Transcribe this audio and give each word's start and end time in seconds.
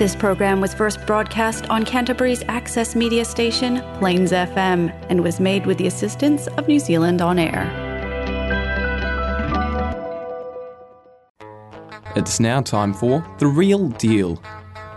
This 0.00 0.16
program 0.16 0.62
was 0.62 0.72
first 0.72 1.04
broadcast 1.06 1.68
on 1.68 1.84
Canterbury's 1.84 2.42
access 2.48 2.96
media 2.96 3.22
station, 3.22 3.82
Plains 3.98 4.32
FM, 4.32 4.90
and 5.10 5.22
was 5.22 5.38
made 5.38 5.66
with 5.66 5.76
the 5.76 5.86
assistance 5.86 6.46
of 6.56 6.66
New 6.66 6.78
Zealand 6.78 7.20
On 7.20 7.38
Air. 7.38 7.68
It's 12.16 12.40
now 12.40 12.62
time 12.62 12.94
for 12.94 13.22
The 13.40 13.46
Real 13.46 13.88
Deal 13.88 14.42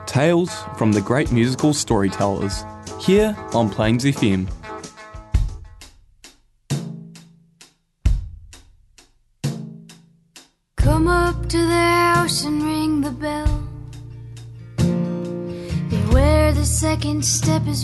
Tales 0.06 0.64
from 0.78 0.94
the 0.94 1.02
great 1.02 1.34
musical 1.34 1.74
storytellers, 1.74 2.64
here 3.02 3.36
on 3.54 3.70
Plains 3.70 4.06
FM. 4.06 4.48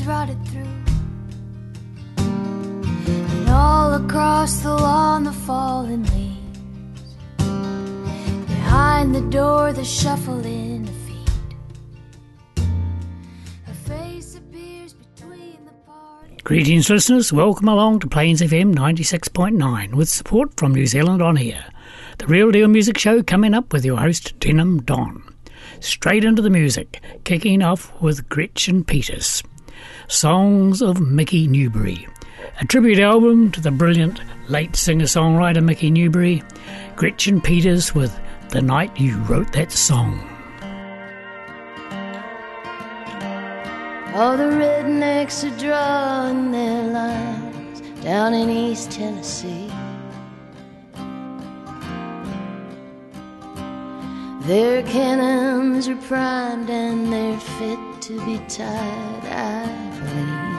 Rotted 0.05 0.37
through. 0.47 0.83
And 2.17 3.49
all 3.49 3.93
across 3.93 4.61
the 4.61 4.73
lawn 4.73 5.23
the 5.23 5.31
fallen 5.31 6.03
leaves. 6.03 7.15
Behind 8.47 9.15
the 9.15 9.21
door 9.29 9.73
the 9.73 9.83
shuffling 9.83 10.87
of 10.87 10.95
feet. 11.07 12.65
A 13.67 13.73
face 13.73 14.35
appears 14.35 14.93
between 14.93 15.65
the. 15.65 15.71
Greetings, 16.43 16.89
listeners. 16.89 17.33
Welcome 17.33 17.67
along 17.67 17.99
to 17.99 18.07
Plains 18.07 18.41
FM 18.41 18.73
96.9 18.75 19.93
with 19.93 20.09
support 20.09 20.57
from 20.57 20.73
New 20.73 20.85
Zealand 20.85 21.21
On 21.21 21.37
Air. 21.37 21.65
The 22.19 22.27
Real 22.27 22.51
Deal 22.51 22.67
Music 22.67 22.97
Show 22.97 23.23
coming 23.23 23.53
up 23.53 23.71
with 23.71 23.85
your 23.85 23.97
host, 23.97 24.37
Denim 24.39 24.81
Don. 24.83 25.23
Straight 25.79 26.25
into 26.25 26.41
the 26.41 26.49
music, 26.49 27.01
kicking 27.23 27.61
off 27.61 27.93
with 28.01 28.27
Gretchen 28.27 28.83
Peters. 28.83 29.41
Songs 30.09 30.81
of 30.81 30.99
Mickey 30.99 31.45
Newbury. 31.45 32.07
A 32.59 32.65
tribute 32.65 32.97
album 32.97 33.51
to 33.51 33.61
the 33.61 33.69
brilliant 33.69 34.19
late 34.49 34.75
singer 34.75 35.05
songwriter 35.05 35.63
Mickey 35.63 35.91
Newbury. 35.91 36.41
Gretchen 36.95 37.39
Peters 37.39 37.93
with 37.93 38.19
The 38.49 38.59
Night 38.59 38.99
You 38.99 39.17
Wrote 39.19 39.53
That 39.53 39.71
Song. 39.71 40.19
All 44.15 44.35
the 44.35 44.45
rednecks 44.45 45.45
are 45.45 45.59
drawing 45.59 46.51
their 46.53 46.83
lines 46.91 47.81
down 48.03 48.33
in 48.33 48.49
East 48.49 48.89
Tennessee. 48.89 49.71
Their 54.41 54.83
cannons 54.83 55.89
are 55.89 55.95
primed 55.97 56.69
and 56.69 57.11
they're 57.11 57.39
fit 57.39 57.79
to 58.03 58.25
be 58.25 58.37
tied, 58.47 59.25
I 59.25 59.65
believe. 59.99 60.49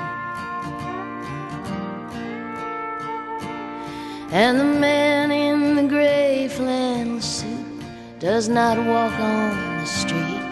And 4.32 4.60
the 4.60 4.64
man 4.64 5.32
in 5.32 5.76
the 5.76 5.84
gray 5.84 6.48
flannel 6.48 7.22
suit 7.22 7.82
does 8.18 8.48
not 8.50 8.76
walk 8.76 9.18
on 9.18 9.78
the 9.78 9.86
street. 9.86 10.50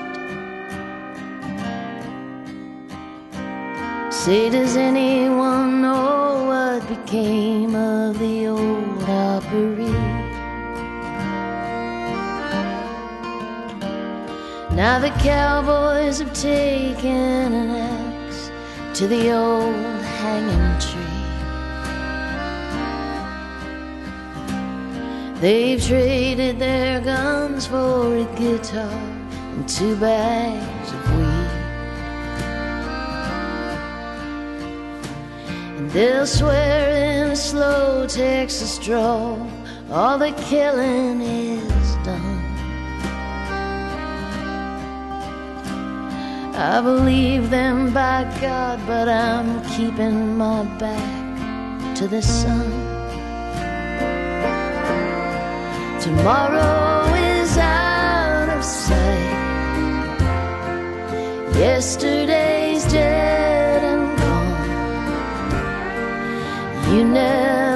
Say, 4.11 4.49
does 4.49 4.75
anyone 4.77 5.83
know 5.83 6.45
what 6.47 6.89
became 6.89 7.75
of 7.75 8.19
the 8.19 8.47
old 8.47 9.03
Opry? 9.05 10.08
Now 14.79 15.01
the 15.01 15.11
cowboys 15.11 16.21
have 16.21 16.33
taken 16.33 17.53
an 17.53 17.71
axe 17.71 18.53
to 18.97 19.09
the 19.09 19.33
old 19.33 19.75
hanging 20.21 20.79
tree. 20.79 21.03
They've 25.41 25.83
traded 25.85 26.61
their 26.61 27.01
guns 27.01 27.67
for 27.67 28.19
a 28.19 28.25
guitar 28.37 28.89
and 29.33 29.69
two 29.69 29.97
bags 29.97 30.93
of 30.93 31.11
weed. 31.17 31.51
And 35.77 35.91
they'll 35.91 36.25
swear 36.25 37.25
in 37.25 37.33
a 37.33 37.37
slow 37.37 38.07
Texas 38.07 38.79
drawl 38.79 39.45
all 39.91 40.19
the 40.19 40.31
killing 40.49 41.21
is 41.21 41.78
I 46.61 46.81
believe 46.81 47.51
them 47.51 47.95
by 47.95 48.25
God, 48.41 48.81
but 48.85 49.09
I'm 49.09 49.63
keeping 49.77 50.37
my 50.37 50.65
back 50.77 51.95
to 51.95 52.09
the 52.09 52.21
sun. 52.21 52.69
Tomorrow 56.01 57.15
is 57.15 57.57
out 57.59 58.49
of 58.49 58.65
sight. 58.65 59.39
Yesterday's 61.55 62.85
dead 62.91 63.85
and 63.85 64.19
gone. 64.19 64.57
You 66.93 67.05
never 67.05 67.68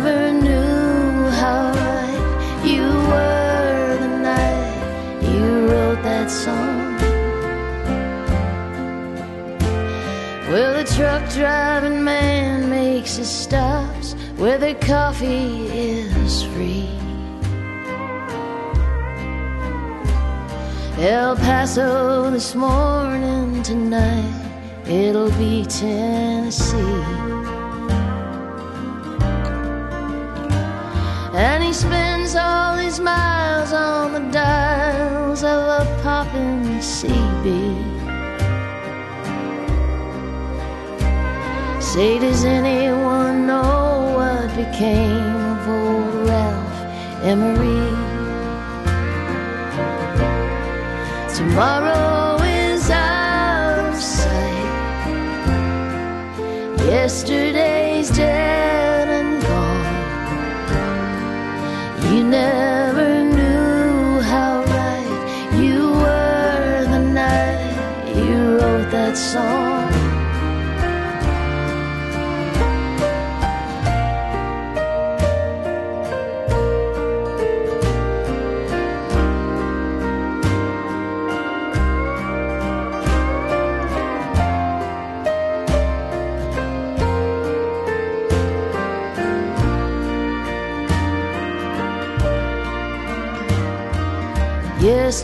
truck 10.96 11.26
driving 11.30 12.04
man 12.04 12.68
makes 12.68 13.16
his 13.16 13.30
stops 13.30 14.14
where 14.36 14.58
the 14.58 14.74
coffee 14.74 15.66
is 15.68 16.42
free. 16.52 16.88
El 20.98 21.36
Paso 21.36 22.30
this 22.30 22.54
morning, 22.54 23.62
tonight, 23.62 24.84
it'll 24.86 25.30
be 25.32 25.64
Tennessee. 25.64 26.76
And 31.34 31.64
he 31.64 31.72
spends 31.72 32.36
all 32.36 32.76
his 32.76 33.00
miles 33.00 33.72
on 33.72 34.12
the 34.12 34.30
dials 34.30 35.42
of 35.42 35.86
a 35.86 36.02
poppin' 36.02 36.80
CB. 36.80 38.11
Say, 41.92 42.18
does 42.18 42.42
anyone 42.46 43.46
know 43.46 44.14
what 44.16 44.48
became 44.56 45.36
of 45.52 45.68
old 45.68 46.26
Ralph 46.26 46.78
Emery? 47.22 47.84
Tomorrow 51.36 52.42
is 52.44 52.88
out 52.88 53.92
of 53.92 54.00
sight. 54.00 54.72
Yesterday's 56.86 58.08
dead 58.08 59.08
and 59.08 59.42
gone. 59.42 59.84
You 62.10 62.24
never 62.24 62.61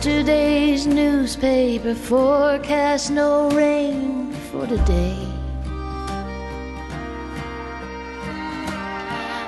Yesterday's 0.09 0.87
newspaper 0.87 1.93
forecast 1.93 3.11
no 3.11 3.47
rain 3.51 4.33
for 4.49 4.65
today. 4.65 5.15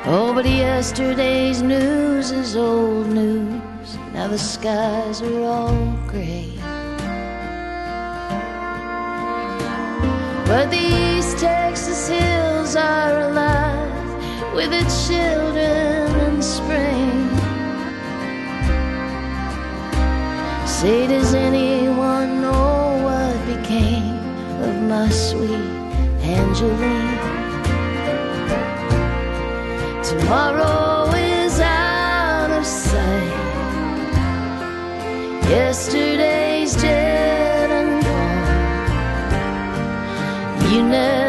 Oh, 0.06 0.32
but 0.36 0.46
yesterday's 0.46 1.64
news 1.64 2.30
is 2.30 2.56
old 2.56 3.08
news. 3.08 3.98
Now 4.14 4.28
the 4.28 4.38
skies 4.38 5.24
are 5.24 5.44
all 5.46 5.98
gray. 6.06 6.54
But 10.46 10.70
the 10.70 10.78
East 10.78 11.40
Texas 11.40 12.08
hills 12.08 12.76
are 12.76 13.20
alive 13.22 14.54
with 14.54 14.72
its 14.72 15.08
children 15.08 16.16
and 16.28 16.44
spring. 16.44 17.31
Say, 20.82 21.06
does 21.06 21.36
anyone 21.36 22.42
know 22.42 22.98
what 23.06 23.36
became 23.46 24.18
of 24.64 24.82
my 24.90 25.10
sweet 25.10 25.70
Angeline. 26.24 27.20
Tomorrow 30.04 31.14
is 31.14 31.60
out 31.60 32.50
of 32.50 32.66
sight. 32.66 33.38
Yesterday's 35.52 36.74
dead 36.76 37.70
and 37.70 38.04
gone. 38.04 38.34
You 40.74 40.82
never 40.82 41.21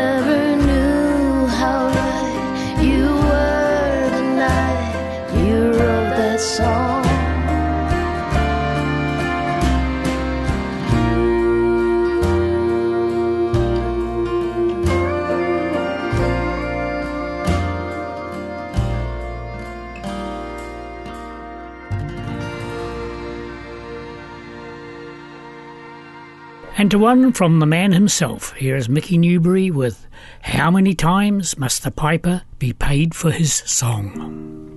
to 26.93 26.99
one 26.99 27.33
from 27.33 27.59
the 27.59 27.65
man 27.65 27.91
himself, 27.93 28.53
here 28.53 28.77
is 28.77 28.87
Mickey 28.87 29.17
Newbury 29.17 29.71
with 29.71 30.07
How 30.43 30.71
Many 30.71 30.93
Times 30.95 31.57
Must 31.57 31.83
the 31.85 31.91
Piper 31.91 32.43
Be 32.59 32.75
Paid 32.75 33.15
for 33.15 33.31
His 33.31 33.55
Song? 33.55 34.72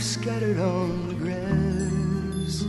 Scattered 0.00 0.58
on 0.58 1.08
the 1.08 1.14
grass. 1.14 2.64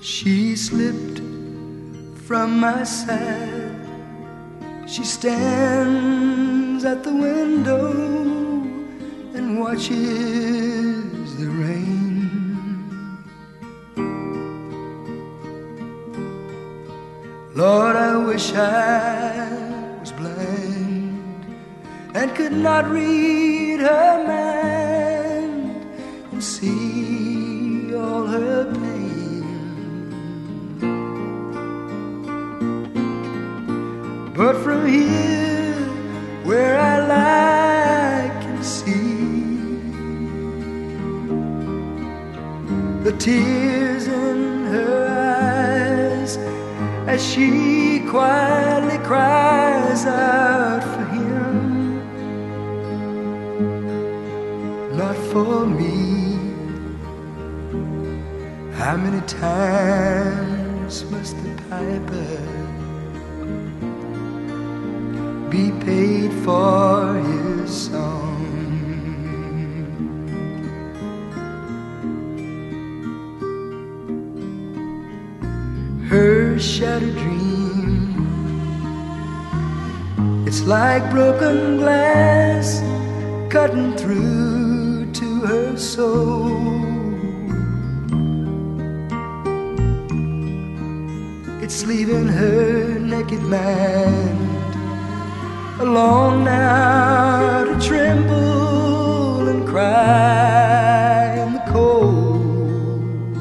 She 0.00 0.54
slipped 0.54 1.18
from 2.26 2.60
my 2.60 2.84
side. 2.84 3.74
She 4.86 5.02
stands 5.04 6.84
at 6.84 7.02
the 7.02 7.12
window 7.12 7.90
and 9.34 9.58
watches 9.58 11.36
the 11.36 11.48
rain. 11.48 11.98
Lord, 17.54 17.96
I 17.96 18.16
wish 18.16 18.52
I 18.54 19.07
not 22.62 22.88
read 22.90 23.80
her 23.80 24.27
many 59.10 59.26
times 59.26 61.04
must 61.10 61.34
the 61.42 61.50
piper? 61.70 62.36
be 65.48 65.72
paid 65.80 66.30
for 66.44 67.14
his 67.14 67.70
song. 67.86 68.36
Her 76.10 76.58
shattered 76.58 77.16
dream, 77.16 78.12
it's 80.46 80.60
like 80.64 81.10
broken 81.10 81.78
glass 81.78 82.82
cutting 83.50 83.96
through 83.96 85.10
to 85.12 85.40
her 85.46 85.76
soul. 85.78 86.97
Leaving 91.86 92.26
her 92.26 92.98
naked 92.98 93.40
mind 93.40 94.74
alone 95.80 96.44
now 96.44 97.64
to 97.64 97.78
tremble 97.80 99.48
and 99.48 99.66
cry 99.66 101.34
in 101.42 101.54
the 101.54 101.60
cold. 101.72 103.36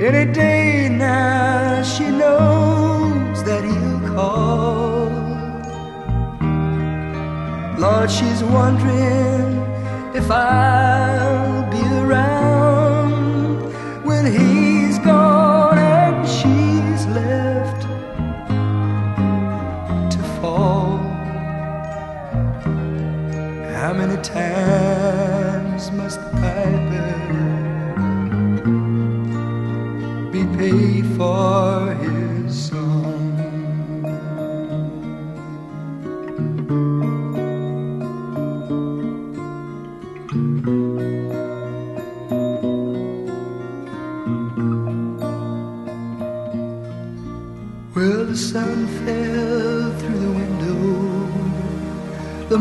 Any 0.00 0.32
day 0.32 0.88
now 0.88 1.82
she 1.82 2.04
knows 2.04 3.42
that 3.44 3.62
he'll 3.62 4.00
call. 4.14 5.10
Lord, 7.78 8.10
she's 8.10 8.42
wondering 8.42 9.60
if 10.14 10.30
I'll 10.30 10.93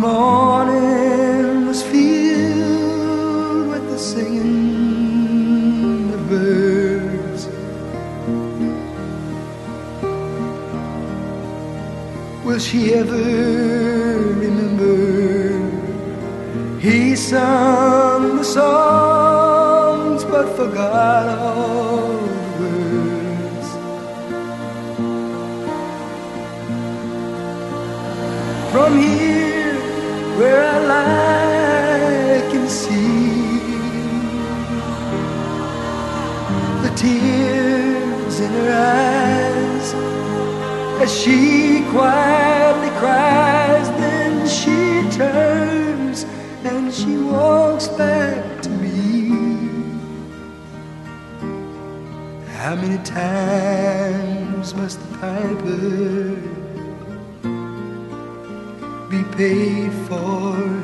morning 0.03 1.65
was 1.65 1.81
filled 1.91 3.67
with 3.71 3.85
the 3.89 3.97
singing 3.97 5.23
of 6.17 6.21
birds. 6.29 7.41
Will 12.45 12.59
she 12.59 12.93
ever 13.01 13.23
remember? 14.43 14.97
He 16.81 17.15
sung 17.15 18.35
the 18.39 18.43
songs 18.43 20.25
but 20.25 20.47
forgot 20.57 21.25
all 21.39 22.17
the 22.27 22.43
words. 22.59 23.67
From 28.73 28.91
here, 29.01 29.12
eyes 38.69 39.93
as 41.01 41.11
she 41.21 41.83
quietly 41.91 42.89
cries. 42.99 43.87
Then 44.01 44.47
she 44.47 45.09
turns 45.17 46.25
and 46.63 46.93
she 46.93 47.17
walks 47.17 47.87
back 47.89 48.61
to 48.63 48.69
me. 48.69 49.29
How 52.57 52.75
many 52.75 53.03
times 53.03 54.73
must 54.75 54.99
the 54.99 55.17
piper 55.17 56.53
be 59.09 59.23
paid 59.37 59.91
for 60.07 60.82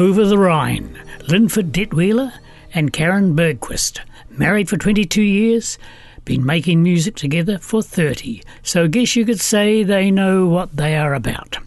Over 0.00 0.24
the 0.24 0.38
Rhine, 0.38 0.98
Linford 1.28 1.72
Detweiler 1.72 2.32
and 2.72 2.90
Karin 2.90 3.36
Bergquist, 3.36 4.00
married 4.30 4.66
for 4.66 4.78
22 4.78 5.20
years, 5.20 5.78
been 6.24 6.42
making 6.42 6.82
music 6.82 7.16
together 7.16 7.58
for 7.58 7.82
30, 7.82 8.42
so 8.62 8.88
guess 8.88 9.14
you 9.14 9.26
could 9.26 9.40
say 9.40 9.82
they 9.82 10.10
know 10.10 10.46
what 10.46 10.74
they 10.74 10.96
are 10.96 11.12
about. 11.12 11.58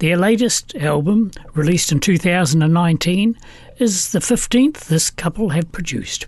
Their 0.00 0.18
latest 0.18 0.74
album, 0.76 1.30
released 1.54 1.90
in 1.90 1.98
2019, 1.98 3.38
is 3.78 4.12
the 4.12 4.18
15th 4.18 4.88
this 4.88 5.08
couple 5.08 5.48
have 5.48 5.72
produced. 5.72 6.26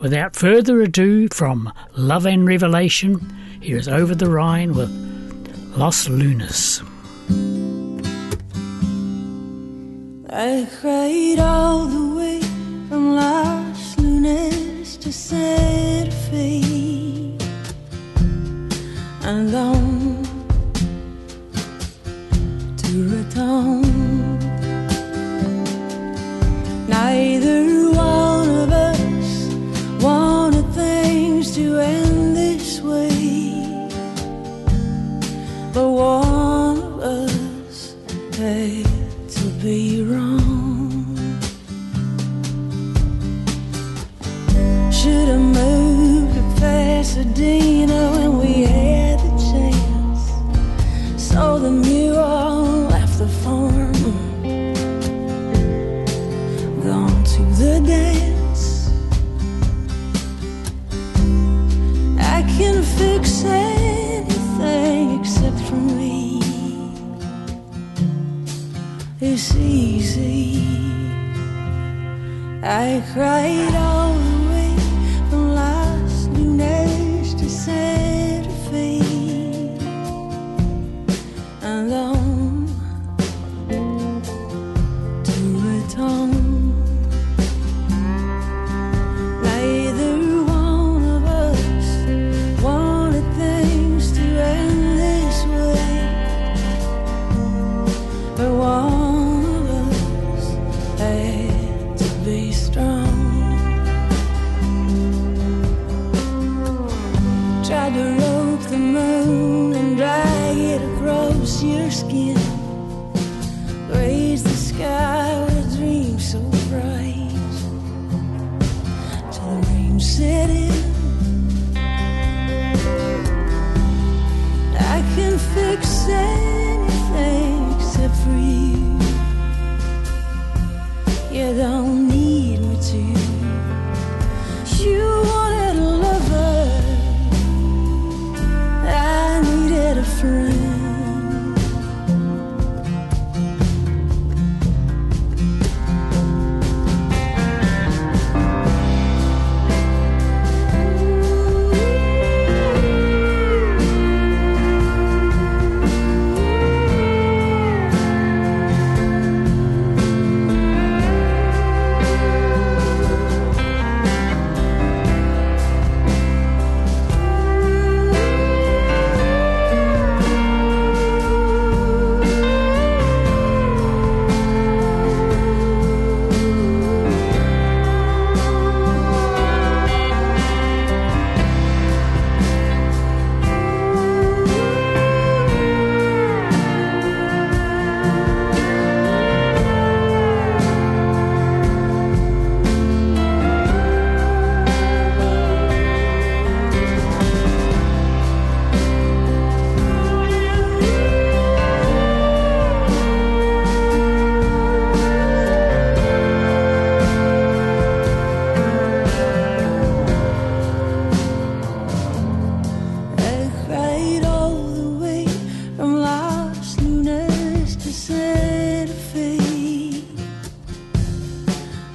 Without 0.00 0.34
further 0.34 0.80
ado, 0.80 1.28
from 1.28 1.70
Love 1.96 2.24
and 2.24 2.46
Revelation, 2.46 3.30
here 3.60 3.76
is 3.76 3.88
Over 3.88 4.14
the 4.14 4.30
Rhine 4.30 4.72
with 4.72 4.88
Los 5.76 6.08
Lunas. 6.08 6.82
I 10.36 10.66
cried 10.80 11.38
all 11.38 11.86
the 11.86 12.16
way 12.16 12.40
from 12.88 13.14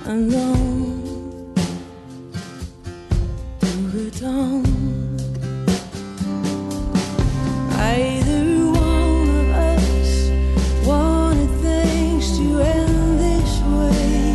alone 0.10 1.00
one 8.74 9.30
of 9.30 9.50
us 9.51 10.30
wanted 10.86 11.51
things 11.62 12.38
to 12.38 12.60
end 12.60 13.20
this 13.20 13.54
way, 13.62 14.34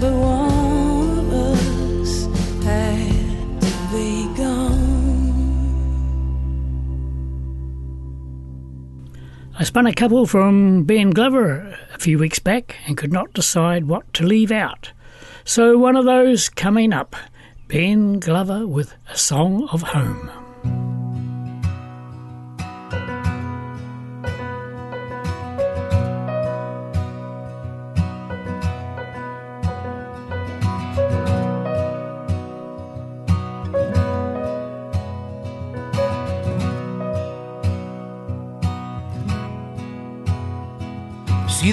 but 0.00 0.12
one 0.12 1.18
of 1.18 1.32
us 1.32 2.26
had 2.64 3.60
to 3.60 3.70
be 3.92 4.08
gone. 4.36 4.88
I 9.58 9.64
spun 9.64 9.86
a 9.86 9.92
couple 9.92 10.26
from 10.26 10.84
Ben 10.84 11.10
Glover 11.10 11.76
a 11.98 12.00
few 12.00 12.16
weeks 12.16 12.38
back 12.38 12.76
and 12.86 12.96
could 12.96 13.12
not 13.12 13.32
decide 13.32 13.86
what 13.86 14.14
to 14.14 14.24
leave 14.24 14.52
out. 14.52 14.92
So 15.44 15.76
one 15.76 15.96
of 15.96 16.04
those 16.04 16.48
coming 16.48 16.92
up 16.92 17.16
Ben 17.66 18.20
Glover 18.20 18.68
with 18.68 18.94
A 19.10 19.18
Song 19.18 19.68
of 19.72 19.82
Home. 19.82 20.37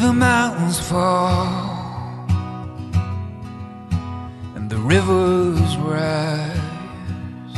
The 0.05 0.13
mountains 0.13 0.79
fall 0.79 1.47
and 4.55 4.69
the 4.69 4.77
rivers 4.77 5.77
rise. 5.77 7.55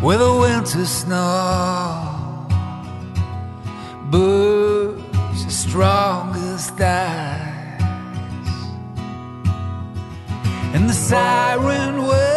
Where 0.00 0.18
the 0.18 0.34
winter 0.44 0.84
snow 0.84 2.48
burns 4.10 5.46
as 5.46 5.56
strong 5.66 6.34
as 6.50 6.70
dies 6.72 7.82
and 10.74 10.90
the 10.90 10.98
siren 11.08 11.98
wind 12.08 12.31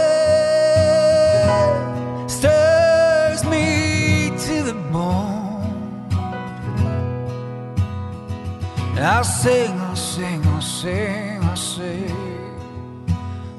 I'll 9.06 9.24
sing, 9.24 9.80
I'll 9.82 9.96
sing, 9.96 10.44
I'll 10.48 10.62
sing, 10.62 11.44
I'll 11.44 11.56
sing 11.56 12.10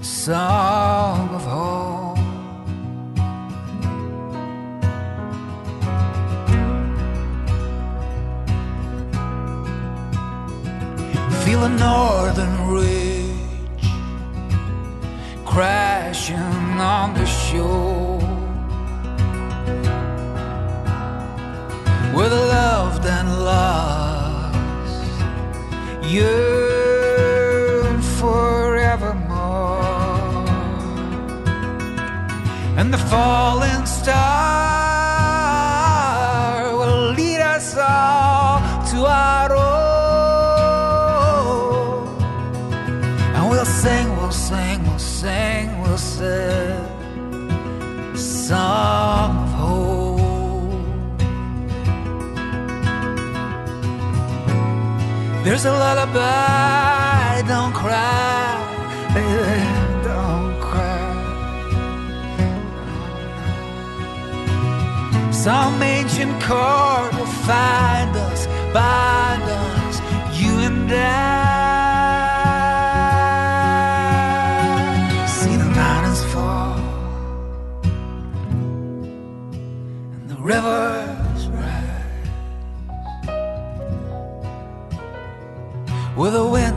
a 0.01 0.05
song 0.05 1.29
of 1.37 1.45
home. 1.45 2.17
Feel 11.45 11.63
a 11.63 11.69
northern 11.69 12.69
ridge 12.69 13.87
crashing 15.45 16.81
on 16.81 17.15
the 17.15 17.25
shore 17.25 18.19
where 22.17 22.29
the 22.29 22.35
loved 22.35 23.07
and 23.07 23.45
lost 23.45 23.96
yearn 26.09 28.01
forevermore, 28.19 29.27
and 32.79 32.93
the 32.95 32.99
falling 32.99 33.87
star 33.87 34.56
There's 55.57 55.65
a 55.65 55.73
lullaby, 55.73 57.41
don't 57.49 57.73
cry, 57.73 58.61
baby, 59.15 59.65
don't 60.05 60.61
cry. 60.61 61.09
Some 65.33 65.83
ancient 65.83 66.43
chord 66.43 67.15
will 67.15 67.33
find 67.49 68.15
us, 68.15 68.47
bind 68.75 69.45
us, 69.45 70.01
you 70.39 70.53
and 70.69 70.93
I. 70.93 70.99
See 75.27 75.57
the 75.57 75.71
mountains 75.81 76.23
fall 76.35 76.77
and 80.13 80.29
the 80.29 80.37
rivers 80.37 80.76
with 86.45 86.61
a 86.61 86.76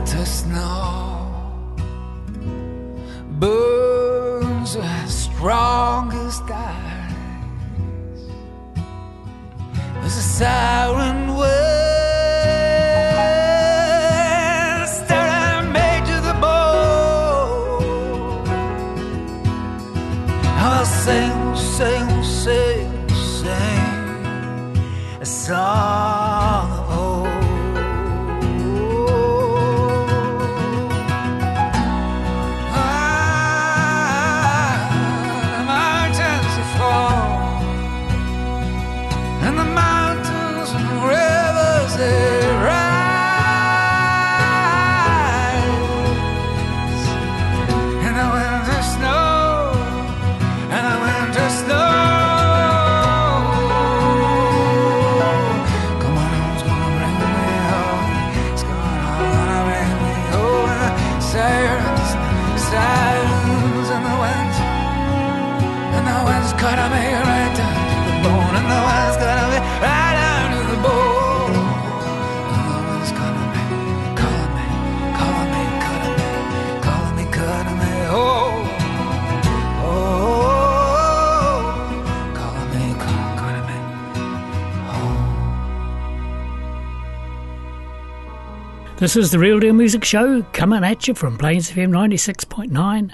This 89.00 89.16
is 89.16 89.30
the 89.30 89.38
Real 89.38 89.58
Deal 89.58 89.72
Music 89.72 90.04
Show 90.04 90.42
coming 90.52 90.84
at 90.84 91.08
you 91.08 91.14
from 91.14 91.38
Plains 91.38 91.70
FM 91.70 91.88
96.9. 91.88 93.10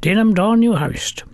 Denim 0.00 0.32
Don, 0.32 0.62
your 0.62 0.78
host. 0.78 1.24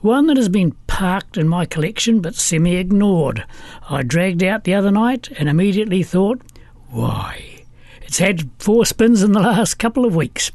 One 0.00 0.28
that 0.28 0.38
has 0.38 0.48
been 0.48 0.72
parked 0.86 1.36
in 1.36 1.46
my 1.46 1.66
collection 1.66 2.22
but 2.22 2.36
semi 2.36 2.76
ignored. 2.76 3.44
I 3.90 4.02
dragged 4.02 4.42
out 4.42 4.64
the 4.64 4.72
other 4.72 4.90
night 4.90 5.28
and 5.36 5.50
immediately 5.50 6.02
thought, 6.02 6.40
why? 6.88 7.64
It's 8.00 8.16
had 8.16 8.48
four 8.58 8.86
spins 8.86 9.22
in 9.22 9.32
the 9.32 9.40
last 9.40 9.74
couple 9.74 10.06
of 10.06 10.16
weeks. 10.16 10.50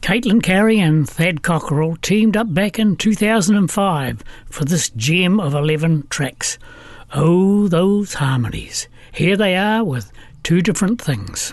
Caitlin 0.00 0.44
Cary 0.44 0.78
and 0.78 1.08
Thad 1.08 1.42
Cockrell 1.42 1.96
teamed 1.96 2.36
up 2.36 2.54
back 2.54 2.78
in 2.78 2.94
2005 2.94 4.22
for 4.48 4.64
this 4.64 4.90
gem 4.90 5.40
of 5.40 5.54
11 5.54 6.06
tracks. 6.08 6.56
Oh, 7.12 7.66
those 7.66 8.14
harmonies. 8.14 8.86
Here 9.10 9.36
they 9.36 9.56
are 9.56 9.82
with 9.82 10.12
two 10.44 10.62
different 10.62 11.02
things. 11.02 11.52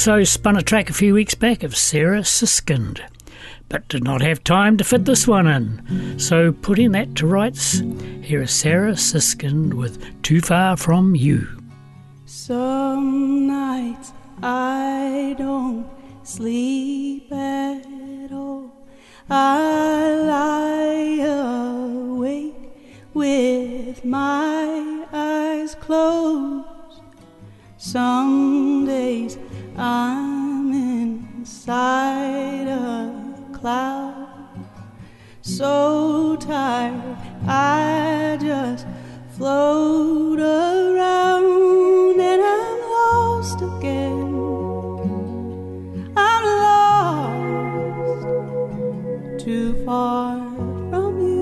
also 0.00 0.24
spun 0.24 0.56
a 0.56 0.62
track 0.62 0.88
a 0.88 0.94
few 0.94 1.12
weeks 1.12 1.34
back 1.34 1.62
of 1.62 1.76
Sarah 1.76 2.22
Siskind, 2.22 3.02
but 3.68 3.86
did 3.88 4.02
not 4.02 4.22
have 4.22 4.42
time 4.42 4.78
to 4.78 4.84
fit 4.84 5.04
this 5.04 5.28
one 5.28 5.46
in. 5.46 6.18
So, 6.18 6.52
putting 6.52 6.92
that 6.92 7.14
to 7.16 7.26
rights, 7.26 7.82
here 8.22 8.40
is 8.40 8.50
Sarah 8.50 8.92
Siskind 8.92 9.74
with 9.74 10.02
Too 10.22 10.40
Far 10.40 10.78
From 10.78 11.14
You. 11.14 11.46
Some 12.24 13.46
nights 13.46 14.14
I 14.42 15.34
don't 15.36 15.86
sleep 16.22 17.30
at 17.30 18.32
all. 18.32 18.72
I 19.28 20.14
lie 20.14 21.26
awake 21.26 22.54
with 23.12 24.02
my 24.06 25.04
eyes 25.12 25.74
closed. 25.74 26.66
Some 27.76 28.86
days 28.86 29.36
I'm 29.82 30.74
inside 30.74 32.68
a 32.68 33.10
cloud, 33.54 34.28
so 35.40 36.36
tired 36.36 37.16
I 37.46 38.36
just 38.38 38.86
float 39.38 40.38
around 40.38 42.20
and 42.20 42.42
I'm 42.42 42.80
lost 42.90 43.62
again. 43.62 44.34
I'm 46.14 46.44
lost 47.38 48.24
too 49.42 49.82
far 49.86 50.38
from 50.90 51.20
you. 51.20 51.40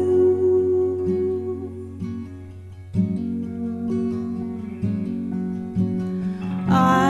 I 6.70 7.07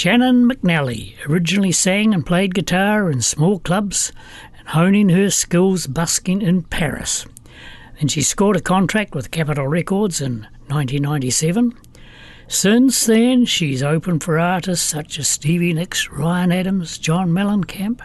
Shannon 0.00 0.48
McNally 0.48 1.12
originally 1.28 1.72
sang 1.72 2.14
and 2.14 2.24
played 2.24 2.54
guitar 2.54 3.10
in 3.10 3.20
small 3.20 3.58
clubs 3.58 4.12
and 4.58 4.68
honing 4.68 5.10
her 5.10 5.28
skills 5.28 5.86
busking 5.86 6.40
in 6.40 6.62
Paris. 6.62 7.26
Then 7.98 8.08
she 8.08 8.22
scored 8.22 8.56
a 8.56 8.62
contract 8.62 9.14
with 9.14 9.30
Capitol 9.30 9.68
Records 9.68 10.22
in 10.22 10.46
1997. 10.68 11.74
Since 12.48 13.04
then, 13.04 13.44
she's 13.44 13.82
opened 13.82 14.24
for 14.24 14.38
artists 14.38 14.88
such 14.88 15.18
as 15.18 15.28
Stevie 15.28 15.74
Nicks, 15.74 16.08
Ryan 16.08 16.50
Adams, 16.50 16.96
John 16.96 17.28
Mellencamp, 17.28 18.00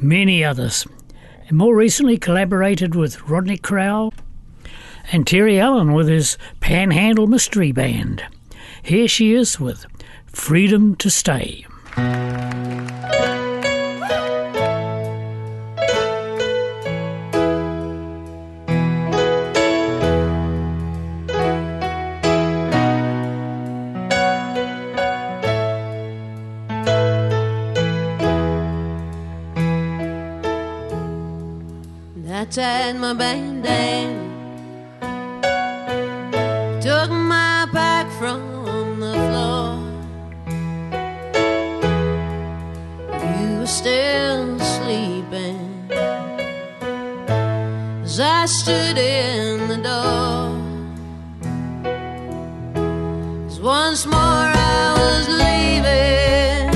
many 0.00 0.44
others, 0.44 0.86
and 1.48 1.58
more 1.58 1.74
recently 1.74 2.18
collaborated 2.18 2.94
with 2.94 3.28
Rodney 3.28 3.58
Crowell 3.58 4.14
and 5.10 5.26
Terry 5.26 5.58
Allen 5.58 5.92
with 5.92 6.06
his 6.06 6.38
Panhandle 6.60 7.26
Mystery 7.26 7.72
Band. 7.72 8.22
Here 8.84 9.08
she 9.08 9.32
is 9.32 9.58
with 9.58 9.84
Freedom 10.32 10.94
to 10.96 11.10
Stay. 11.10 11.66
I 32.30 32.44
tied 32.44 32.96
my 33.00 33.14
bandana, 33.14 34.27
stood 48.48 48.96
in 48.96 49.68
the 49.68 49.76
door. 49.76 50.56
'Cause 53.44 53.60
once 53.60 54.06
more 54.06 54.48
I 54.74 54.94
was 55.00 55.24
leaving, 55.42 56.72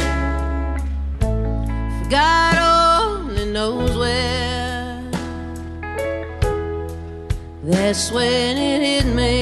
For 1.96 2.06
God 2.10 2.56
only 2.58 3.46
knows 3.56 3.96
where. 3.96 5.00
That's 7.64 8.04
when 8.12 8.58
it 8.70 8.80
hit 8.88 9.06
me. 9.06 9.41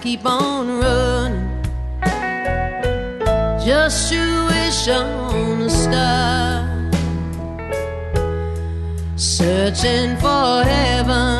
Keep 0.00 0.24
on 0.24 0.78
running. 0.80 1.48
Just 3.64 4.10
to 4.10 4.46
wish 4.46 4.88
on 4.88 5.62
a 5.62 5.70
star 5.70 6.68
searching 9.16 10.16
for 10.16 10.62
heaven 10.64 11.37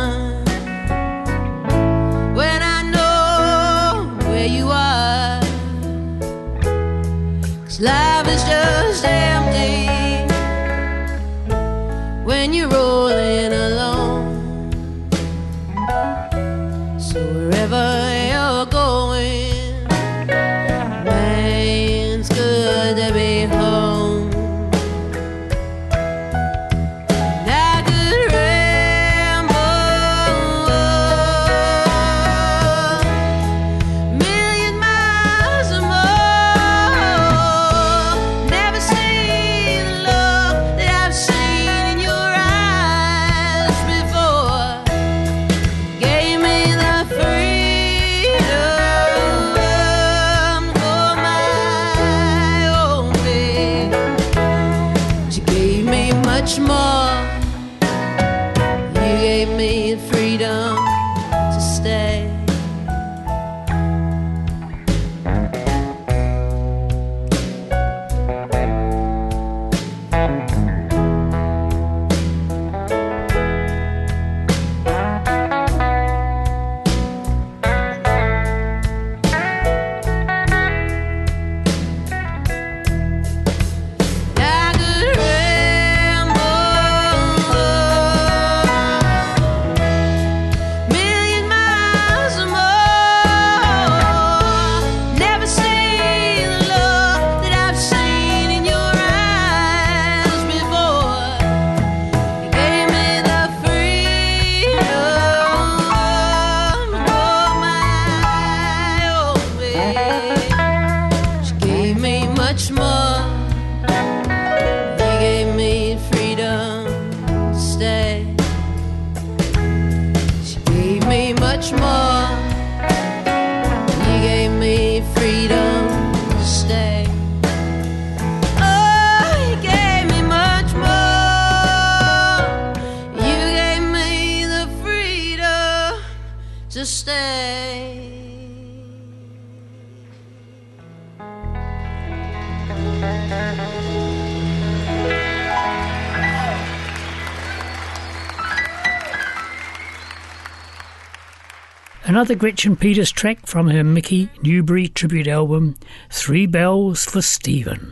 Another 152.08 152.34
Gretchen 152.34 152.74
Peters 152.74 153.12
track 153.12 153.46
from 153.46 153.68
her 153.68 153.84
Mickey 153.84 154.30
Newbury 154.42 154.88
tribute 154.88 155.28
album, 155.28 155.76
Three 156.10 156.46
Bells 156.46 157.04
for 157.04 157.20
Stephen. 157.20 157.90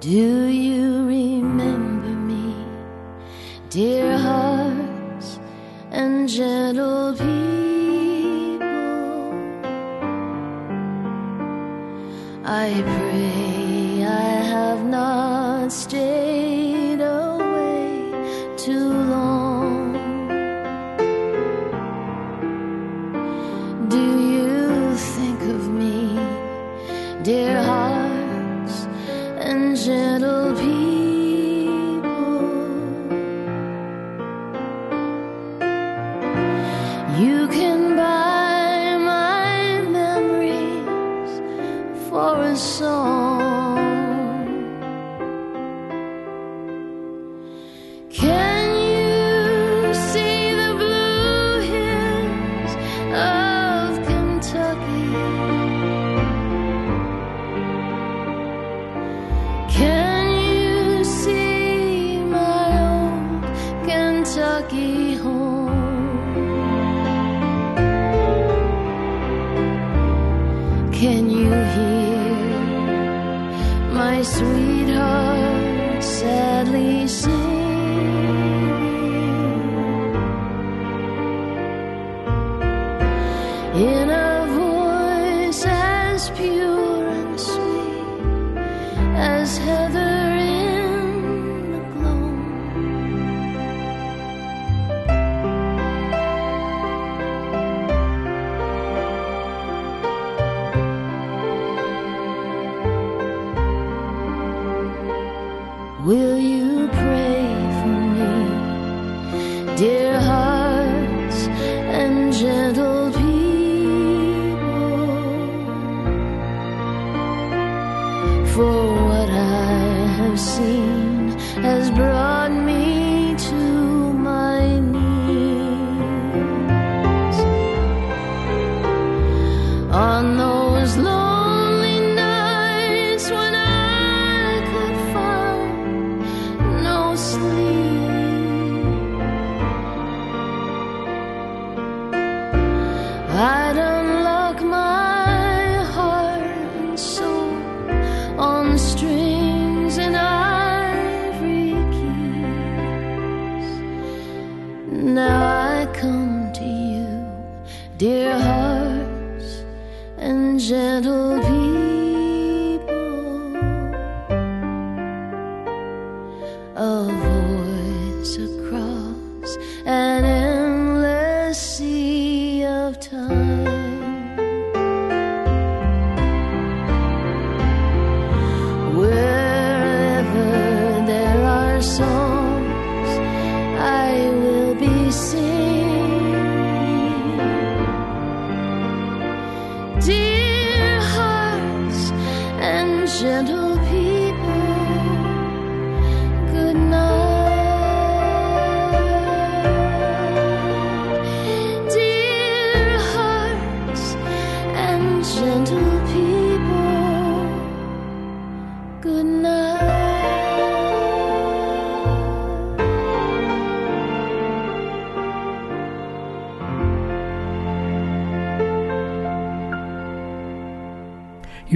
Do 0.00 0.47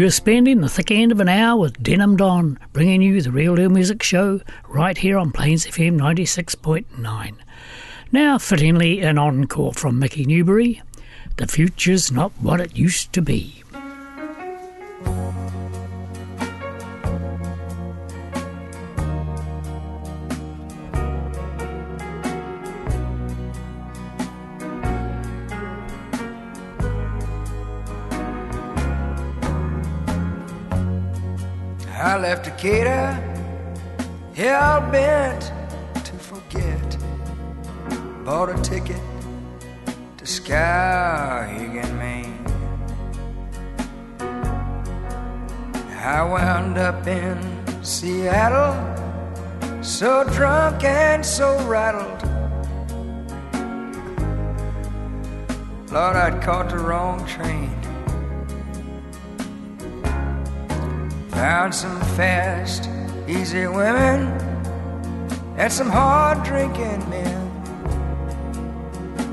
You 0.02 0.08
are 0.08 0.10
spending 0.10 0.60
the 0.60 0.68
thick 0.68 0.90
end 0.90 1.12
of 1.12 1.20
an 1.20 1.28
hour 1.28 1.60
with 1.60 1.80
Denim 1.80 2.16
Don, 2.16 2.58
bringing 2.72 3.02
you 3.02 3.22
the 3.22 3.30
Real 3.30 3.54
Deal 3.54 3.70
Music 3.70 4.02
Show 4.02 4.40
right 4.68 4.98
here 4.98 5.16
on 5.16 5.30
Plains 5.30 5.64
FM 5.64 5.96
96.9. 5.96 7.34
Now, 8.10 8.36
fittingly, 8.36 8.98
an 8.98 9.16
encore 9.16 9.74
from 9.74 10.00
Mickey 10.00 10.24
Newbury 10.24 10.82
The 11.36 11.46
Future's 11.46 12.10
Not 12.10 12.32
What 12.40 12.60
It 12.60 12.76
Used 12.76 13.12
to 13.12 13.22
Be. 13.22 13.61
Decatur, 32.62 33.10
hell 34.36 34.88
bent 34.92 35.52
to 36.04 36.12
forget. 36.12 36.96
Bought 38.24 38.50
a 38.50 38.62
ticket 38.62 39.02
to 40.16 40.24
Skowhegan, 40.24 41.98
Maine. 41.98 42.46
I 46.04 46.22
wound 46.22 46.78
up 46.78 47.04
in 47.08 47.36
Seattle, 47.82 48.76
so 49.82 50.22
drunk 50.22 50.84
and 50.84 51.26
so 51.26 51.58
rattled. 51.66 52.20
Thought 55.88 56.14
I'd 56.14 56.40
caught 56.40 56.68
the 56.70 56.78
wrong 56.78 57.26
train. 57.26 57.81
Found 61.32 61.74
some 61.74 62.00
fast 62.16 62.88
easy 63.26 63.66
women, 63.66 64.28
and 65.56 65.72
some 65.72 65.88
hard 65.88 66.42
drinking 66.44 67.08
men. 67.08 67.38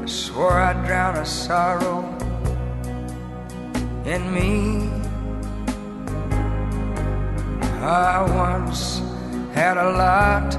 I 0.03 0.05
swore 0.05 0.59
I'd 0.59 0.85
drown 0.85 1.15
a 1.17 1.25
sorrow 1.25 2.03
in 4.05 4.33
me. 4.33 4.89
I 7.81 8.21
once 8.35 8.99
had 9.53 9.77
a 9.77 9.91
lot, 9.91 10.57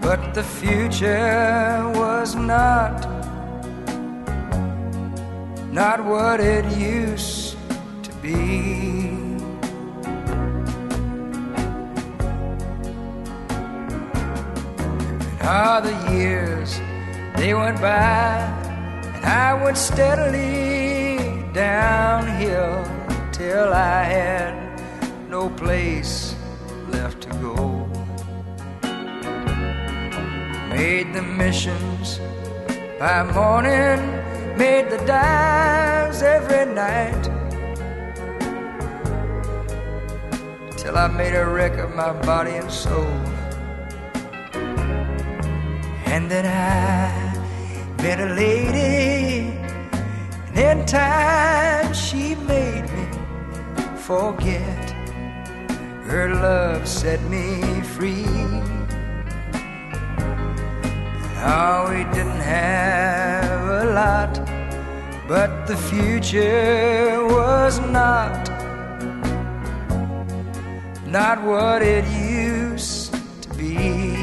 but 0.00 0.34
the 0.34 0.42
future 0.42 1.90
was 1.94 2.34
not 2.34 3.08
not 5.72 6.04
what 6.04 6.38
it 6.40 6.66
used 6.76 7.56
to 8.02 8.12
be. 8.20 9.01
All 15.52 15.82
the 15.82 15.92
years 16.10 16.80
they 17.36 17.52
went 17.52 17.78
by, 17.78 18.40
and 19.14 19.22
I 19.26 19.52
went 19.52 19.76
steadily 19.76 21.44
downhill 21.52 22.82
till 23.32 23.70
I 23.74 24.02
had 24.02 24.80
no 25.28 25.50
place 25.50 26.34
left 26.88 27.20
to 27.24 27.28
go. 27.44 27.86
Made 30.70 31.12
the 31.12 31.20
missions 31.20 32.18
by 32.98 33.22
morning, 33.22 34.00
made 34.56 34.88
the 34.88 35.04
dives 35.04 36.22
every 36.22 36.64
night. 36.72 37.24
Till 40.78 40.96
I 40.96 41.08
made 41.08 41.34
a 41.34 41.44
wreck 41.44 41.76
of 41.76 41.94
my 41.94 42.14
body 42.22 42.52
and 42.52 42.72
soul. 42.72 43.31
And 46.14 46.30
then 46.30 46.44
I 46.44 48.02
met 48.02 48.20
a 48.20 48.34
lady, 48.34 49.48
and 50.46 50.58
in 50.58 50.84
time 50.84 51.94
she 51.94 52.34
made 52.34 52.84
me 52.96 53.06
forget. 53.96 54.90
Her 56.04 56.34
love 56.34 56.86
set 56.86 57.22
me 57.30 57.62
free. 57.96 58.26
Oh, 61.54 61.86
we 61.88 62.04
didn't 62.12 62.44
have 62.60 63.62
a 63.82 63.84
lot, 64.00 64.34
but 65.26 65.66
the 65.66 65.78
future 65.78 67.24
was 67.24 67.80
not 67.80 68.50
not 71.06 71.42
what 71.42 71.80
it 71.80 72.04
used 72.08 73.14
to 73.44 73.48
be. 73.54 74.21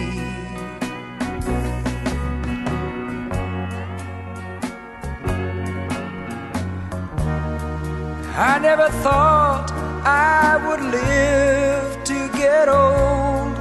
I 8.41 8.57
never 8.57 8.87
thought 9.03 9.69
I 10.05 10.55
would 10.65 10.79
live 10.79 12.03
to 12.05 12.29
get 12.37 12.69
old. 12.69 13.53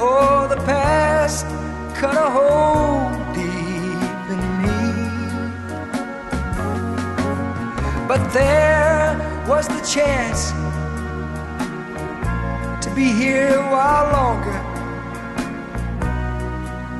Oh, 0.00 0.48
the 0.50 0.56
past 0.66 1.46
cut 1.94 2.16
a 2.16 2.30
hole 2.36 3.10
deep 3.32 4.24
in 4.34 4.42
me. 4.60 4.80
But 8.08 8.28
there 8.32 9.14
was 9.46 9.68
the 9.68 9.80
chance 9.86 10.50
to 12.84 12.92
be 12.92 13.12
here 13.12 13.54
a 13.54 13.70
while 13.70 14.10
longer. 14.18 14.58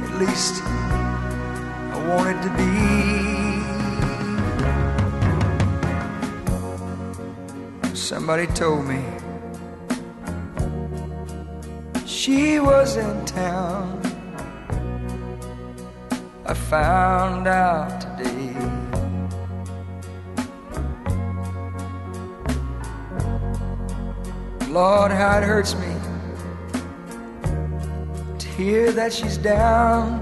At 0.05 0.20
least 0.20 0.62
I 0.62 1.97
wanted 2.09 2.41
to 2.45 2.51
be. 2.57 3.34
Somebody 8.05 8.47
told 8.49 8.85
me 8.85 9.03
she 12.05 12.61
was 12.61 12.99
in 12.99 13.25
town. 13.25 13.99
I 16.45 16.53
found 16.53 17.47
out 17.47 18.03
today. 18.03 18.53
Lord, 24.69 25.11
how 25.11 25.39
it 25.39 25.45
hurts 25.45 25.75
me 25.77 25.97
to 28.39 28.49
hear 28.49 28.93
that 28.93 29.15
she's 29.15 29.39
down. 29.39 30.21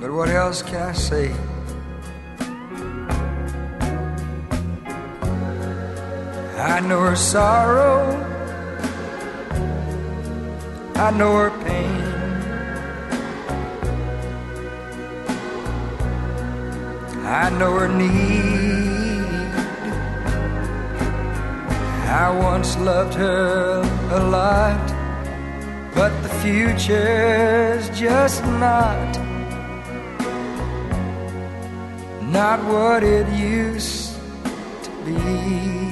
But 0.00 0.10
what 0.10 0.30
else 0.30 0.62
can 0.62 0.80
I 0.80 0.92
say? 0.92 1.53
I 6.74 6.80
know 6.80 7.02
her 7.02 7.14
sorrow, 7.14 8.02
I 10.96 11.12
know 11.12 11.36
her 11.36 11.50
pain. 11.62 12.02
I 17.24 17.48
know 17.50 17.78
her 17.78 17.86
need. 17.86 19.54
I 22.10 22.36
once 22.36 22.76
loved 22.78 23.14
her 23.14 23.80
a 24.10 24.20
lot, 24.24 24.84
but 25.94 26.10
the 26.24 26.28
future's 26.42 27.88
just 27.96 28.42
not, 28.64 29.12
not 32.32 32.58
what 32.64 33.04
it 33.04 33.28
used 33.28 34.16
to 34.82 34.90
be. 35.04 35.83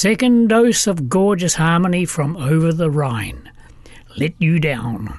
Second 0.00 0.48
dose 0.48 0.86
of 0.86 1.10
gorgeous 1.10 1.56
harmony 1.56 2.06
from 2.06 2.34
Over 2.34 2.72
the 2.72 2.90
Rhine. 2.90 3.52
Let 4.16 4.32
You 4.38 4.58
Down. 4.58 5.18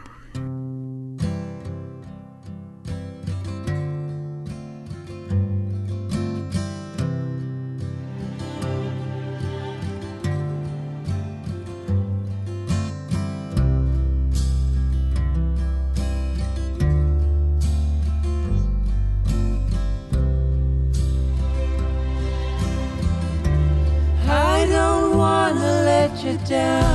You 26.23 26.37
down. 26.45 26.90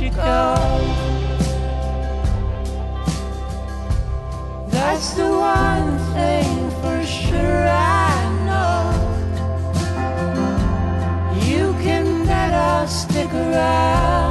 You 0.00 0.10
go. 0.10 0.54
That's 4.68 5.14
the 5.14 5.28
one 5.28 5.98
thing 6.14 6.70
for 6.80 7.04
sure 7.04 7.68
I 7.68 8.12
know. 8.46 8.82
You 11.46 11.72
can 11.84 12.26
bet 12.26 12.52
I'll 12.52 12.88
stick 12.88 13.32
around. 13.32 14.23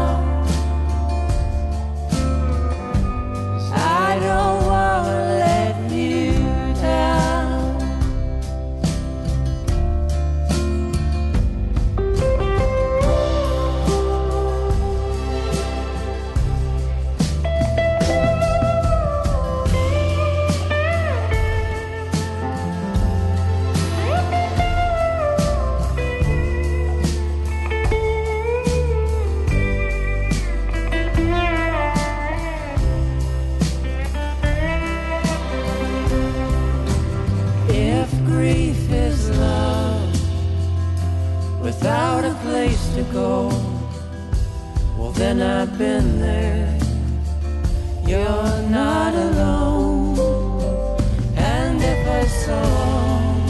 Then 45.39 45.61
I've 45.61 45.77
been 45.77 46.19
there. 46.19 46.77
You're 48.05 48.61
not 48.69 49.13
alone. 49.15 50.19
And 51.35 51.81
if 51.81 52.07
a 52.07 52.29
song 52.45 53.41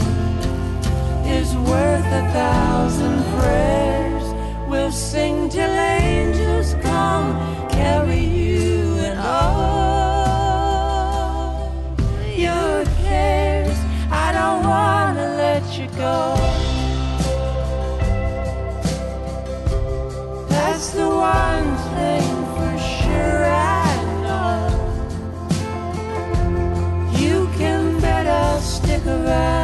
is 1.26 1.54
worth 1.56 2.06
a 2.22 2.24
thousand 2.32 3.22
prayers, 3.38 4.24
we'll 4.68 4.92
sing 4.92 5.48
till 5.50 5.70
angels 5.70 6.74
come, 6.82 7.36
carry 7.68 8.24
you 8.24 8.98
and 9.08 9.18
all 9.20 10.40
your 12.36 12.84
cares. 13.02 13.78
I 14.10 14.32
don't 14.32 14.62
wanna 14.64 15.26
let 15.36 15.64
you 15.78 15.88
go. 15.96 16.36
That's 20.48 20.90
the 20.90 21.08
one 21.08 21.53
around. 29.06 29.63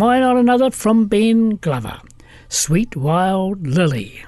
Am 0.00 0.04
I 0.04 0.18
not 0.18 0.38
another 0.38 0.70
from 0.70 1.08
Ben 1.08 1.56
Glover? 1.56 2.00
Sweet 2.48 2.96
Wild 2.96 3.66
Lily. 3.66 4.24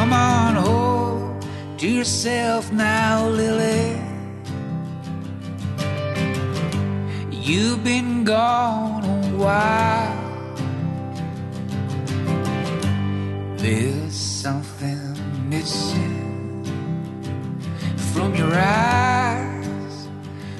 Come 0.00 0.14
on, 0.14 0.54
hold 0.54 1.44
to 1.76 1.86
yourself 1.86 2.72
now, 2.72 3.28
Lily. 3.28 4.00
You've 7.30 7.84
been 7.84 8.24
gone 8.24 9.04
a 9.04 9.36
while. 9.36 10.16
There's 13.58 14.14
something 14.14 15.18
missing 15.50 16.64
from 18.14 18.34
your 18.34 18.54
eyes, 18.54 20.08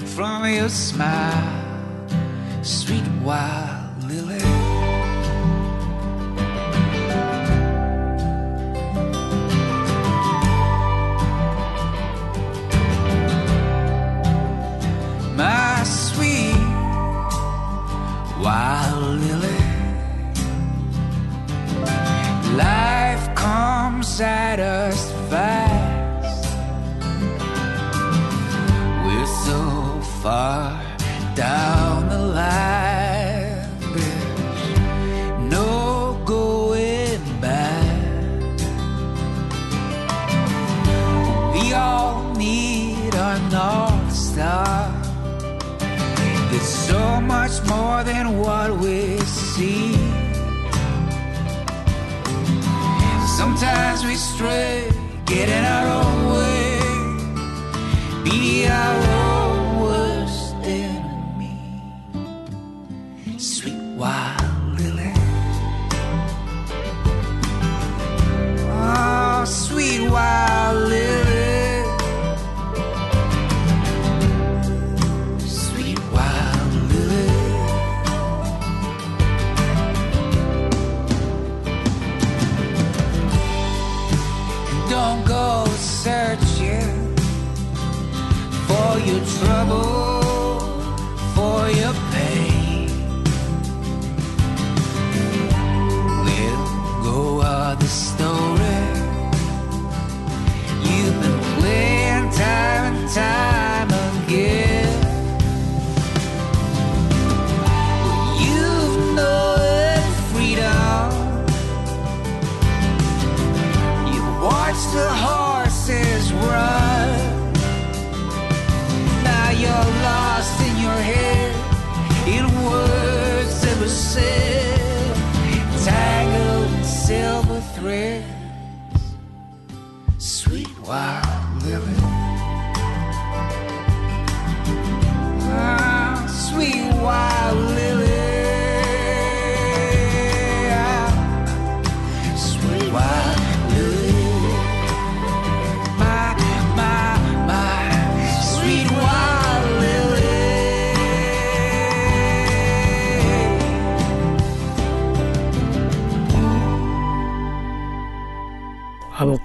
from 0.05 0.45
your 0.45 0.69
smile, 0.69 1.65
sweet 2.61 3.09
wild 3.23 3.70
at 24.21 24.61
us 24.61 25.11
fast. 25.31 26.45
We're 29.05 29.27
so 29.45 30.01
far 30.23 30.80
Sometimes 54.41 54.87
we 54.87 54.91
stray, 54.91 54.91
get 55.27 55.49
in 55.51 55.65
our 55.65 55.87
own 56.03 56.33
way, 56.33 56.81
be 58.25 58.67
our 58.67 59.10
Searching 85.81 87.17
for 88.69 88.99
your 89.09 89.25
trouble, 89.39 90.21
for 91.35 91.71
your 91.71 91.95
pain. 92.13 92.89
Let 96.27 97.03
go 97.03 97.43
of 97.43 97.81
the 97.81 97.87
stone. 97.87 98.50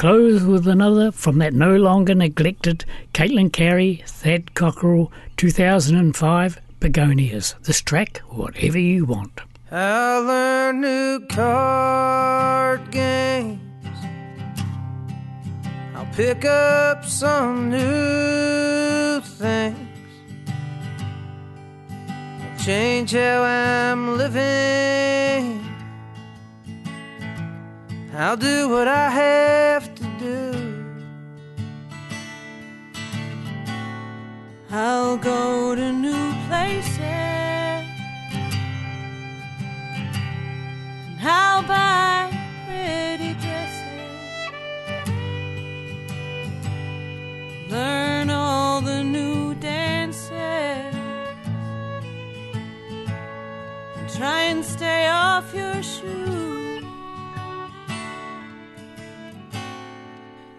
close 0.05 0.43
with 0.43 0.67
another 0.67 1.11
from 1.11 1.39
that 1.39 1.51
no 1.51 1.75
longer 1.77 2.13
neglected 2.13 2.85
Caitlin 3.15 3.51
Cary, 3.51 4.03
Thad 4.05 4.53
Cockrell, 4.53 5.11
2005 5.37 6.61
Begonias. 6.79 7.55
This 7.63 7.81
track, 7.81 8.19
whatever 8.29 8.77
you 8.77 9.05
want. 9.05 9.41
I 9.71 10.19
learned 10.19 10.81
new 10.81 11.25
card 11.25 12.91
games. 12.91 13.59
I'll 15.95 16.05
pick 16.13 16.45
up 16.45 17.03
some 17.03 17.71
new 17.71 19.21
things. 19.21 19.89
I'll 22.07 22.59
change 22.59 23.11
how 23.11 23.41
I'm 23.41 24.17
living 24.17 25.64
I'll 28.17 28.37
do 28.37 28.69
what 28.69 28.87
I 28.87 29.09
have 29.09 29.93
to 29.93 30.03
do. 30.19 30.85
I'll 34.71 35.17
go 35.17 35.75
to 35.75 35.91
New 35.91 36.14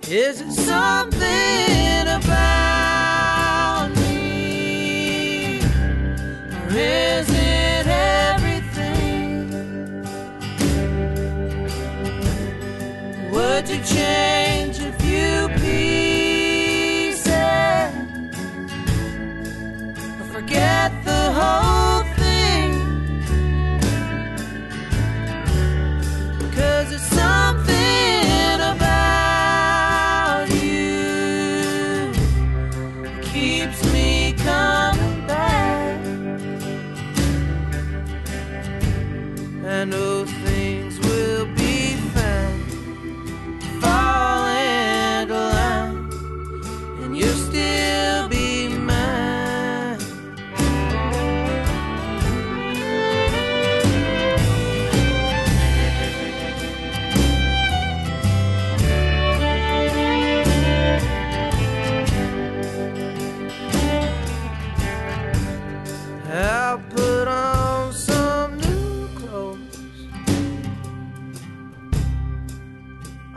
Is 0.09 0.41
it 0.41 0.53
something? 0.53 1.76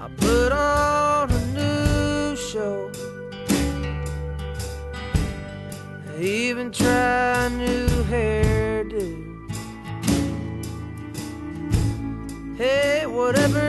I 0.01 0.07
put 0.15 0.53
on 0.53 1.29
a 1.29 1.45
new 1.47 2.35
show. 2.37 2.89
I 6.07 6.21
even 6.21 6.71
try 6.71 7.47
a 7.47 7.49
new 7.49 7.87
hairdo. 8.09 9.07
Hey, 12.55 13.05
whatever 13.07 13.68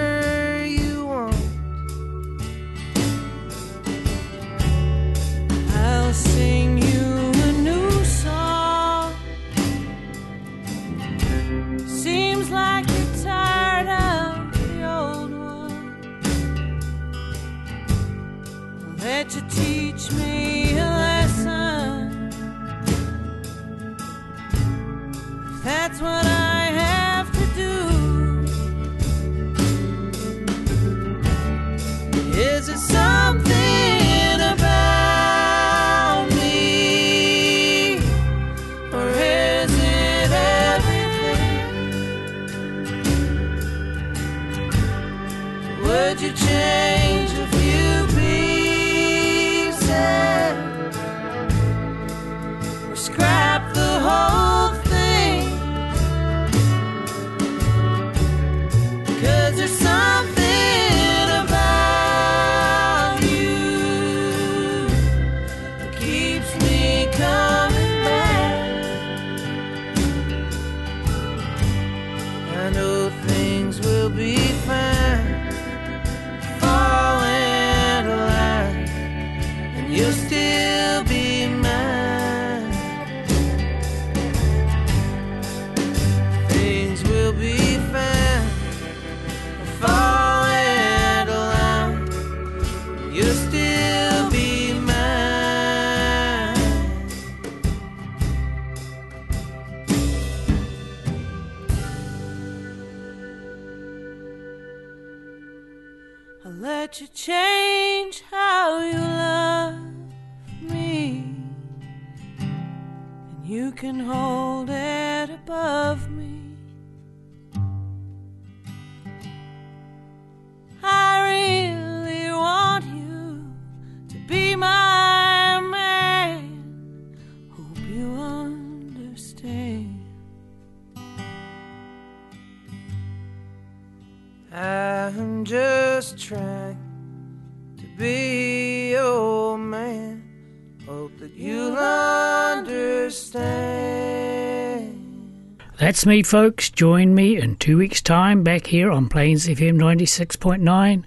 That's 145.90 146.06
me, 146.06 146.22
folks. 146.22 146.70
Join 146.70 147.16
me 147.16 147.36
in 147.36 147.56
two 147.56 147.78
weeks' 147.78 148.00
time 148.00 148.44
back 148.44 148.68
here 148.68 148.92
on 148.92 149.08
Plains 149.08 149.48
FM 149.48 149.74
96.9 149.74 151.02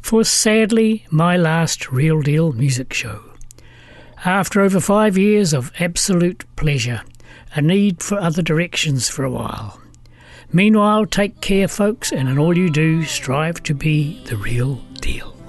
for 0.00 0.22
sadly 0.22 1.04
my 1.10 1.36
last 1.36 1.90
real 1.90 2.22
deal 2.22 2.52
music 2.52 2.92
show. 2.92 3.24
After 4.24 4.60
over 4.60 4.78
five 4.78 5.18
years 5.18 5.52
of 5.52 5.72
absolute 5.80 6.44
pleasure, 6.54 7.02
a 7.56 7.60
need 7.60 8.04
for 8.04 8.20
other 8.20 8.40
directions 8.40 9.08
for 9.08 9.24
a 9.24 9.32
while. 9.32 9.80
Meanwhile, 10.52 11.06
take 11.06 11.40
care, 11.40 11.66
folks, 11.66 12.12
and 12.12 12.28
in 12.28 12.38
all 12.38 12.56
you 12.56 12.70
do, 12.70 13.02
strive 13.02 13.64
to 13.64 13.74
be 13.74 14.22
the 14.26 14.36
real 14.36 14.76
deal. 15.00 15.39